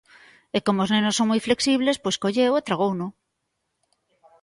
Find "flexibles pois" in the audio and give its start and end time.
1.47-2.21